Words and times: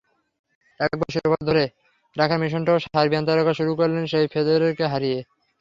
এবার 0.79 1.09
শিরোপা 1.13 1.39
ধরে 1.49 1.63
রাখার 2.15 2.39
মিশনটাও 2.43 2.77
সার্বিয়ান 2.85 3.23
তারকা 3.27 3.53
শুরু 3.59 3.71
করলেন 3.79 4.03
সেই 4.11 4.25
ফেদেরারকে 4.33 4.85
হারিয়ে। 4.93 5.19